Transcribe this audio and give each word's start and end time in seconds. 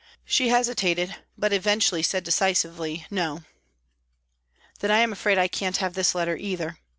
She 0.25 0.47
hesitated, 0.49 1.15
but 1.37 1.53
eventually 1.53 2.01
said 2.01 2.23
decisively," 2.23 3.05
No."" 3.11 3.43
Then 4.79 4.89
I 4.89 4.97
am 5.01 5.11
afraid 5.11 5.37
I 5.37 5.47
can't 5.47 5.77
have 5.77 5.93
this 5.93 6.15
letter 6.15 6.35
either." 6.35 6.79